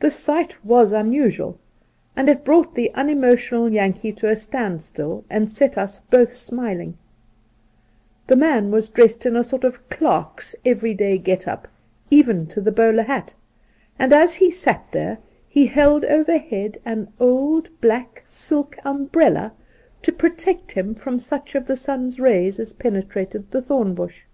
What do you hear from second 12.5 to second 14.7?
the bowler hat, and as he